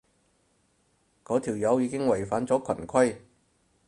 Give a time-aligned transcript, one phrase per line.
[1.25, 3.17] 嗰條友已經違反咗群規